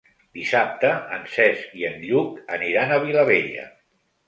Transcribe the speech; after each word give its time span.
Dissabte 0.37 0.89
en 1.17 1.27
Cesc 1.33 1.77
i 1.83 1.87
en 1.91 2.01
Lluc 2.07 2.41
aniran 2.59 2.97
a 2.97 3.01
Vilabella. 3.07 3.71